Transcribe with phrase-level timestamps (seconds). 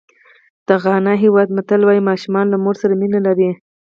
[0.67, 3.49] د غانا هېواد متل وایي ماشومان له مور سره مینه لري.